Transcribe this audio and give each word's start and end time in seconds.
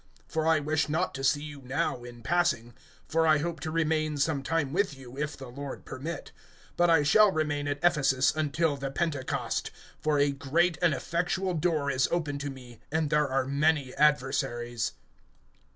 (7)For 0.27 0.47
I 0.47 0.59
wish 0.59 0.89
not 0.89 1.13
to 1.13 1.23
see 1.23 1.43
you 1.43 1.61
now, 1.61 2.03
in 2.03 2.23
passing; 2.23 2.73
for 3.07 3.27
I 3.27 3.37
hope 3.37 3.59
to 3.59 3.69
remain 3.69 4.17
some 4.17 4.41
time 4.41 4.73
with 4.73 4.97
you, 4.97 5.15
if 5.15 5.37
the 5.37 5.47
Lord 5.49 5.85
permit. 5.85 6.31
(8)But 6.75 6.89
I 6.89 7.03
shall 7.03 7.31
remain 7.31 7.67
at 7.67 7.77
Ephesus 7.83 8.35
until 8.35 8.75
the 8.77 8.89
Pentecost. 8.89 9.69
(9)For 10.03 10.19
a 10.19 10.31
great 10.31 10.79
and 10.81 10.95
effectual 10.95 11.53
door 11.53 11.91
is 11.91 12.07
open 12.09 12.39
to 12.39 12.49
me, 12.49 12.79
and 12.91 13.11
there 13.11 13.27
are 13.27 13.45
many 13.45 13.93
adversaries. 13.93 14.93